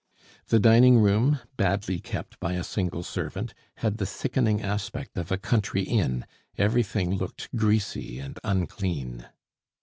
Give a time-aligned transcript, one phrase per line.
[0.47, 5.37] The dining room, badly kept by a single servant, had the sickening aspect of a
[5.37, 6.25] country inn;
[6.57, 9.27] everything looked greasy and unclean.